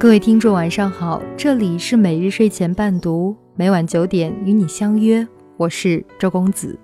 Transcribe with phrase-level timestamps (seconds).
[0.00, 5.26] 各位听众，晚上好，这里是每日睡前伴读，每晚九点与你相约，
[5.56, 6.78] 我是周公子。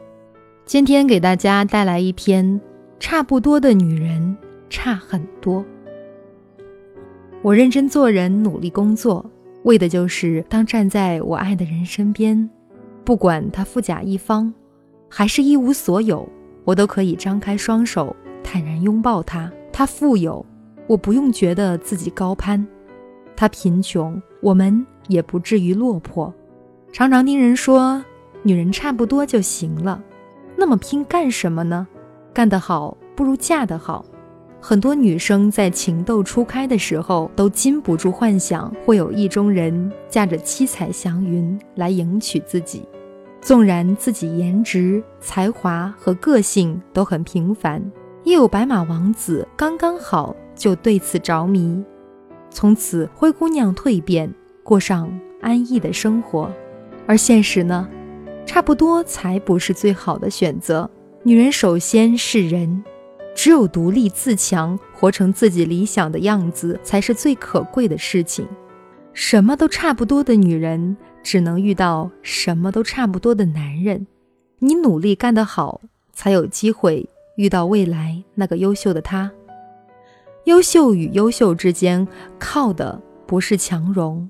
[0.65, 2.45] 今天给大家带来一篇
[2.99, 4.37] 《差不多的女人
[4.69, 5.63] 差很多》。
[7.41, 9.25] 我认真做人，努力工作，
[9.63, 12.51] 为的就是当站在我爱的人身边，
[13.05, 14.53] 不管他富甲一方，
[15.09, 16.29] 还是一无所有，
[16.65, 19.49] 我都可以张开双手，坦然拥抱他。
[19.73, 20.45] 他富有，
[20.89, 22.67] 我不用觉得自己高攀。
[23.37, 26.33] 他贫穷，我们也不至于落魄。
[26.93, 28.05] 常常听人说，
[28.43, 30.03] 女人差不多就行了，
[30.57, 31.87] 那么拼干什么呢？
[32.33, 34.05] 干得好不如嫁得好。
[34.61, 42.83] 很多女生在情窦初开的时候，都禁不住幻想会有意中人驾着七彩祥云来迎娶自己。
[43.43, 47.83] 纵然自己颜值、才华和个性都很平凡，
[48.23, 51.85] 也有白马王子刚刚好就对此着迷。
[52.55, 54.33] 从此，灰姑娘蜕变，
[54.63, 56.49] 过上安逸的生活。
[57.05, 57.87] 而现实呢，
[58.47, 60.89] 差不多才不是最好的选择。
[61.25, 62.85] 女人首先是人，
[63.35, 68.47] 只有独立自强，活成自己理想的样子，才是最可贵的事情。
[69.13, 74.07] 什么都差不多的女人，只能遇到什么都差不多的男人。
[74.61, 75.81] 你努力干得好，
[76.13, 79.33] 才有机会遇到未来那个优秀的他。
[80.45, 82.07] 优秀与优秀之间，
[82.39, 84.29] 靠的不是强融，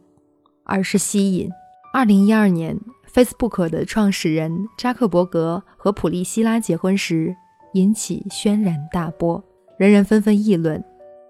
[0.63, 1.51] 而是吸引。
[1.93, 2.79] 二零一二年
[3.13, 7.35] ，Facebook 的创始人扎克伯格和普利希拉结婚时，
[7.73, 9.43] 引起轩然大波，
[9.77, 10.83] 人人纷纷议论：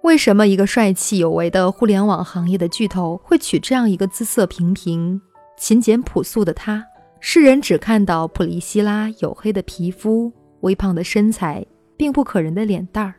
[0.02, 5.18] 为什么一个帅气有为的互联网行业的巨头会娶这样一个姿色平平、
[5.56, 6.84] 勤俭朴素的她？
[7.20, 11.64] 世人只看到普利希拉黝黑的皮肤、微胖的身材、
[11.96, 13.14] 并不可人的脸蛋儿。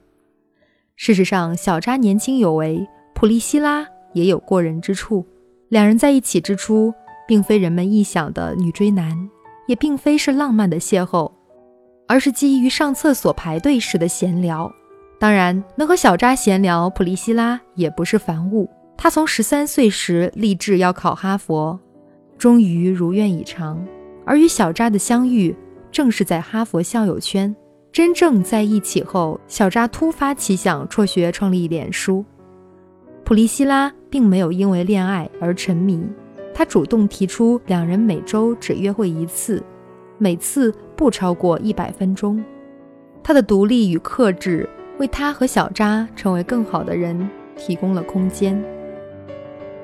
[0.96, 5.26] 事实上，小扎年轻有为，普利希拉也有过人之处。
[5.70, 6.94] 两人在一起之初，
[7.28, 9.30] 并非人们臆想的女追男，
[9.68, 11.30] 也并非是浪漫的邂逅，
[12.08, 14.72] 而是基于上厕所排队时的闲聊。
[15.20, 18.70] 当然，能和小扎闲聊，普利希拉也不是凡物。
[18.98, 21.78] 他从十三岁时立志要考哈佛，
[22.38, 23.86] 终于如愿以偿。
[24.26, 25.56] 而与小扎的相遇，
[25.92, 27.54] 正是在哈佛校友圈。
[27.96, 32.26] 真正在一起后，小扎突发奇想辍学创立脸书。
[33.24, 36.06] 普利希拉并没有因为恋爱而沉迷，
[36.54, 39.64] 他主动提出两人每周只约会一次，
[40.18, 42.44] 每次不超过一百分钟。
[43.24, 44.68] 他的独立与克制
[44.98, 48.62] 为他和小扎成为更好的人提供了空间。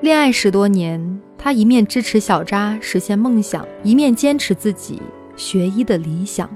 [0.02, 5.00] 恋爱十多年，他一面支持小扎实现梦想，一面坚持自己
[5.34, 6.46] 学医的理想。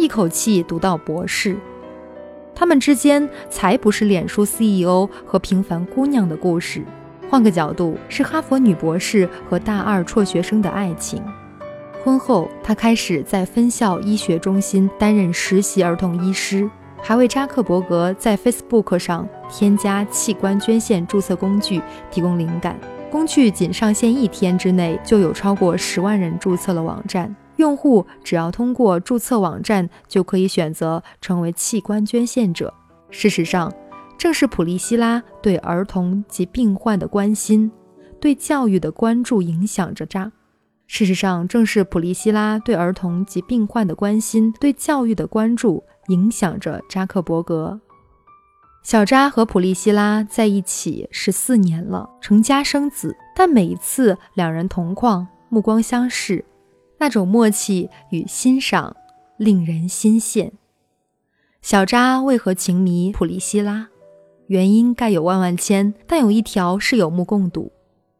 [0.00, 1.54] 一口气读到博士，
[2.54, 6.82] 他们之间才不是脸书 CEO 和平凡姑娘的故事。
[7.28, 11.22] 换个角度，是哈佛女博士和大二辍学生的爱情。
[12.02, 16.68] 婚后，他开始在分校医学中心担任实习儿童医师，
[17.02, 22.74] 还为扎克伯格在 Facebook 上添加器官捐献注册工具提供灵感。
[23.10, 27.36] 工具仅上线一天之内，就有超过十万人注册了网站。
[27.60, 32.74] 用户只要通过注册网站，就可以选择成为器官捐献者。
[33.10, 33.72] 事实上，
[34.18, 37.70] 正是普利希拉对儿童及病患的关心，
[38.18, 40.32] 对教育的关注影响着扎。
[40.86, 47.80] 事实上，正是普利希拉对儿童及病患的关心，对教育的关注影响着扎克伯格。
[48.82, 56.44] 小扎和普利希拉在一起十四年了，成家生子，但每一次两人同框，目光相视。
[57.00, 58.94] 那种默契与欣赏
[59.38, 60.50] 令人心羡。
[61.62, 63.88] 小扎为何情迷普利希拉？
[64.46, 67.72] 原因概有万万千，但有一条是有目共睹：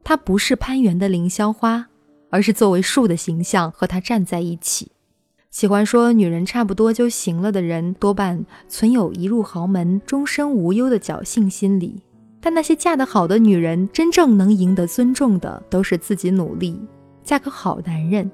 [0.02, 1.88] 她不是攀援的凌霄花，
[2.30, 4.92] 而是作为树的形象和他站在一起。
[5.50, 12.00] 喜欢说女人差不多就行了的人，多半存有一入豪门终身无忧的侥幸心理。
[12.40, 16.80] 但那些嫁得好的女人，真正能赢得尊重的，都是自己努力，
[17.22, 18.30] 嫁个好男人。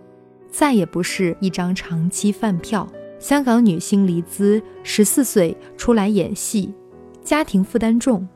[0.56, 2.88] 再也不是一张长期饭票。
[3.18, 6.72] 香港女星黎姿十四岁出来演戏，
[7.22, 8.26] 家庭负担重，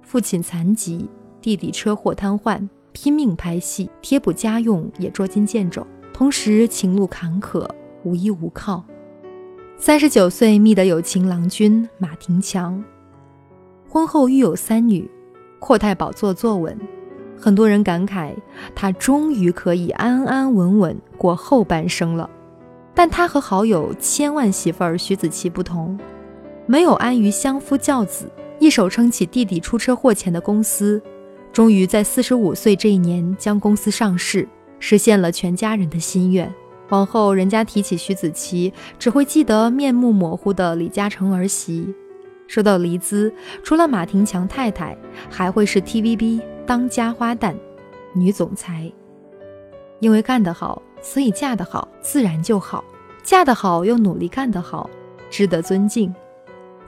[0.00, 1.06] 父亲残疾，
[1.42, 7.68] 弟弟车祸瘫痪，拼命拍戏，贴补家用也捉襟见肘，同时情路坎坷，
[8.04, 8.82] 无依无靠。
[9.76, 12.82] 三十九岁觅得有情郎君马廷强，
[13.86, 15.10] 婚后育有三女，
[15.58, 16.74] 阔太宝座坐稳。
[17.40, 18.34] 很多人感慨，
[18.74, 22.28] 他终于可以安安稳稳过后半生了。
[22.94, 25.98] 但他和好友千万媳妇儿徐子淇不同，
[26.66, 31.00] 没有安于相夫教子，一手撑起弟弟出车祸前的公司，
[31.52, 34.46] 终于在四十五岁这一年将公司上市，
[34.78, 36.52] 实现了全家人的心愿。
[36.90, 41.94] 往后人家提起徐子淇，只会记得面目模糊的李嘉诚儿媳。
[42.48, 43.32] 说到黎姿，
[43.62, 44.98] 除了马廷强太太，
[45.30, 47.52] 还会是 TVB 当家花旦、
[48.12, 48.88] 女总裁。
[49.98, 52.84] 因为干得好，所以嫁得好，自然就好。
[53.24, 54.88] 嫁得好又努力干得好，
[55.28, 56.14] 值得尊敬。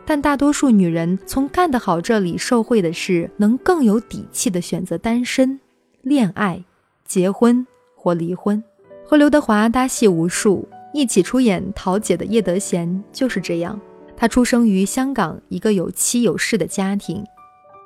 [0.07, 5.59] 但大多数女人从干得好这里受惠的是，能更有底气的选择单身、
[6.03, 6.63] 恋爱、
[7.05, 8.63] 结婚或离婚。
[9.05, 13.81] 和刘德华搭戏无数，一起出演《桃姐》的叶德娴就是这样。
[14.17, 17.25] 她出生于香港一个有妻有室的家庭，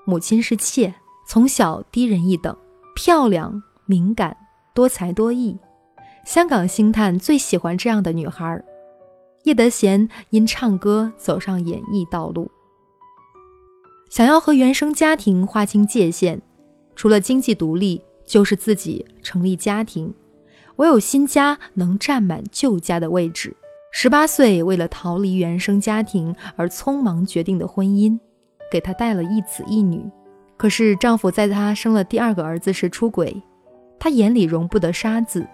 [0.05, 0.95] 母亲是妾，
[1.29, 2.57] 从小低人一等，
[2.95, 4.37] 漂亮、敏感、
[4.73, 5.59] 多才多艺。
[6.25, 8.63] 香港星探最喜欢这样的女孩。
[9.43, 12.51] 叶德娴因唱歌走上演艺道路，
[14.09, 16.41] 想要和原生家庭划清界限，
[16.95, 20.13] 除了经济独立，就是自己成立家庭。
[20.77, 23.57] 唯有新家能占满旧家的位置。
[23.93, 28.19] 十八岁，为了逃离原生家庭而匆忙决定的婚姻，
[28.71, 30.05] 给她带了一子一女。
[30.57, 33.43] 可是丈夫在她生了第二个儿子时出轨，
[33.99, 35.47] 她眼里容不得沙子，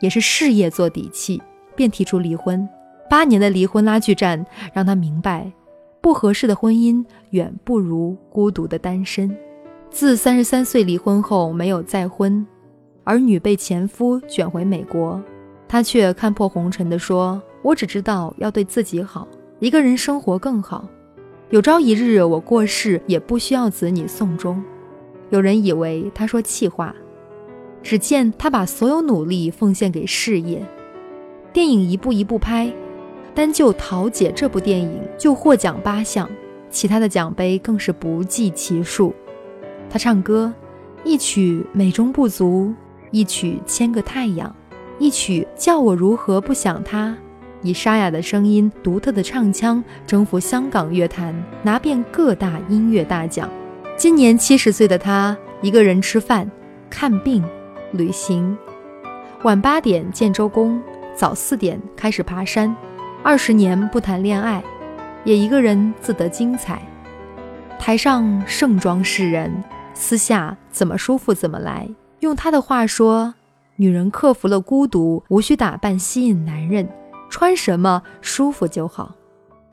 [0.00, 1.40] 也是事业做底气，
[1.74, 2.68] 便提出离婚。
[3.08, 5.52] 八年的离婚拉锯战，让她明白，
[6.00, 9.36] 不合适的婚姻远不如孤独的单身。
[9.90, 12.44] 自三十三岁离婚后，没有再婚，
[13.04, 15.22] 儿女被前夫卷回美国，
[15.68, 19.28] 她却看破红尘地说：“我只知道要对自己好，
[19.60, 20.88] 一个人生活更好。
[21.50, 24.62] 有朝一日我过世，也不需要子女送终。”
[25.30, 26.94] 有人以为他说气话，
[27.82, 30.64] 只见他把所有努力奉献给事业，
[31.52, 32.72] 电影一部一部拍。
[33.32, 36.28] 单就《桃姐》这部电影就获奖八项，
[36.70, 39.14] 其他的奖杯更是不计其数。
[39.90, 40.52] 她唱歌，
[41.04, 42.74] 一曲《美中不足》，
[43.10, 44.48] 一曲《千个太阳》，
[44.98, 47.10] 一曲《叫我如何不想他》，
[47.62, 53.50] 以沙哑的声音、独特的唱腔征服香港乐坛，拿遍各大音乐大奖。
[53.96, 56.50] 今年七十岁的她，一个人吃饭、
[56.90, 57.42] 看病、
[57.92, 58.56] 旅行，
[59.42, 60.80] 晚八点见周公，
[61.14, 62.74] 早四点开始爬山。
[63.22, 64.62] 二十年不谈恋爱，
[65.24, 66.80] 也一个人自得精彩。
[67.78, 69.64] 台上盛装示人，
[69.94, 71.88] 私下怎么舒服怎么来。
[72.20, 73.34] 用他的话说，
[73.76, 76.88] 女人克服了孤独，无需打扮吸引男人，
[77.28, 79.14] 穿什么舒服就好。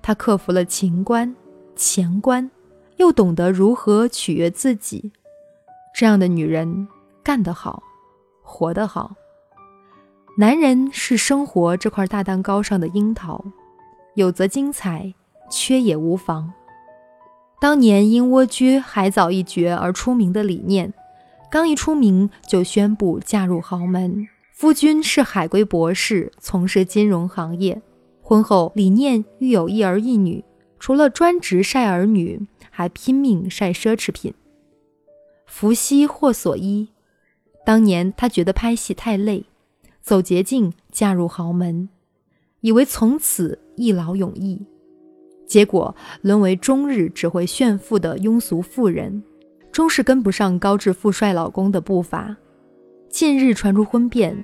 [0.01, 1.35] 她克服了情关、
[1.75, 2.50] 钱关，
[2.97, 5.11] 又懂得如何取悦自己。
[5.95, 6.88] 这样的女人
[7.23, 7.81] 干得好，
[8.41, 9.15] 活得好。
[10.38, 13.45] 男人是生活这块大蛋糕上的樱桃，
[14.15, 15.13] 有则精彩，
[15.50, 16.51] 缺也无妨。
[17.61, 20.91] 当年因蜗居海藻一绝而出名的李念，
[21.50, 24.27] 刚一出名就宣布嫁入豪门。
[24.63, 27.81] 夫君是海归博士，从事金融行业。
[28.21, 30.42] 婚后，李念育有一儿一女，
[30.80, 34.33] 除了专职晒儿女，还拼命晒奢侈品。
[35.45, 36.88] 福兮祸所依，
[37.65, 39.44] 当年他觉得拍戏太累。
[40.01, 41.89] 走捷径嫁入豪门，
[42.62, 44.65] 以为从此一劳永逸，
[45.45, 49.21] 结果沦为终日只会炫富的庸俗妇人，
[49.74, 52.38] 终是跟不上高智富帅老公的步伐。
[53.13, 54.43] 近日传出婚变，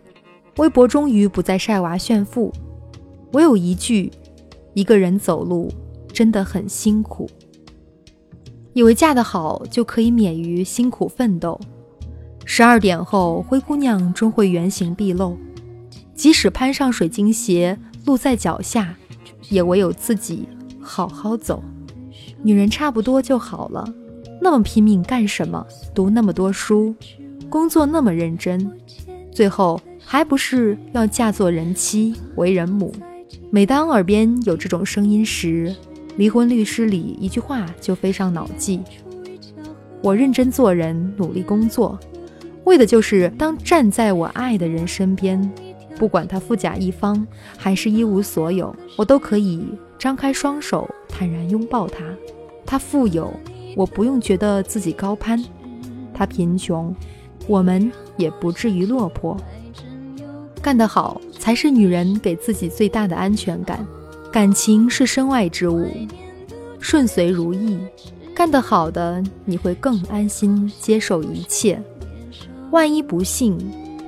[0.57, 2.53] 微博终于不再晒娃炫富，
[3.33, 4.11] 唯有一句：
[4.75, 5.73] 一个人走路
[6.13, 7.27] 真的很辛苦。
[8.73, 11.59] 以为嫁得好就可以免于辛苦奋斗，
[12.45, 15.35] 十二点后灰姑娘终会原形毕露。
[16.13, 18.95] 即使攀上水晶鞋，路在脚下，
[19.49, 20.47] 也唯有自己
[20.79, 21.63] 好好走。
[22.43, 23.91] 女人差不多就好了，
[24.39, 25.65] 那么拼命干什么？
[25.95, 26.93] 读那么多书，
[27.49, 28.71] 工作那么认真，
[29.31, 32.93] 最后还不是要嫁做人妻、为人母？
[33.49, 35.75] 每当耳边有这种声音时，
[36.15, 38.81] 离婚律师里一句话就飞上脑际：
[40.03, 41.99] 我认真做人，努力工作，
[42.65, 45.51] 为的就是当站在我爱的人身边。
[45.97, 47.27] 不管他富甲一方
[47.57, 49.65] 还是一无所有，我都可以
[49.97, 52.05] 张开双手坦然拥抱他。
[52.63, 53.33] 他富有，
[53.75, 55.37] 我不用觉得自己高攀；
[56.13, 56.95] 他贫穷，
[57.47, 59.35] 我们也不至于落魄。
[60.61, 63.85] 干得好才是女人给自己最大的安全感。
[64.31, 65.87] 感情是身外之物，
[66.79, 67.79] 顺遂如意，
[68.35, 71.81] 干得好的你会更安心接受一切。
[72.71, 73.57] 万一不幸，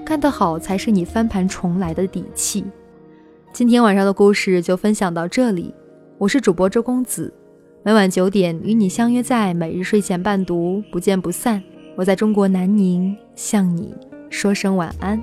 [0.05, 2.63] 干得好才是你翻盘重来的底气。
[3.51, 5.73] 今天晚上的故事就分享到这里，
[6.19, 7.33] 我是主播周公子，
[7.81, 11.63] 每晚九点与你相约在每日睡前伴读，不见不散。
[12.01, 13.93] 我在中国南宁向你
[14.31, 15.21] 说声晚安。